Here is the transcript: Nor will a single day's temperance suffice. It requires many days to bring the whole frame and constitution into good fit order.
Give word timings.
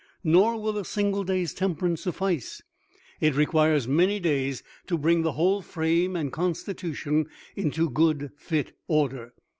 Nor 0.23 0.59
will 0.59 0.79
a 0.79 0.83
single 0.83 1.23
day's 1.23 1.53
temperance 1.53 2.01
suffice. 2.01 2.63
It 3.19 3.35
requires 3.35 3.87
many 3.87 4.19
days 4.19 4.63
to 4.87 4.97
bring 4.97 5.21
the 5.21 5.33
whole 5.33 5.61
frame 5.61 6.15
and 6.15 6.31
constitution 6.33 7.27
into 7.55 7.87
good 7.87 8.31
fit 8.35 8.75
order. 8.87 9.35